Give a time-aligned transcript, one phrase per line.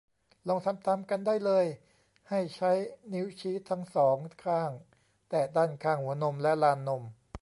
[0.47, 1.65] ลองทำตามกันได้เลย
[2.29, 2.71] ให้ใช้
[3.13, 4.71] นิ้วชี้ทั้ง สอง ข้าง
[5.29, 7.03] แตะด้านข้างหัวนมและลานนม